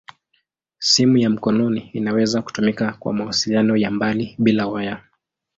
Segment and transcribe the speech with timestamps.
[0.79, 5.01] Simu ya mkononi inaweza kutumika kwa mawasiliano ya mbali bila waya.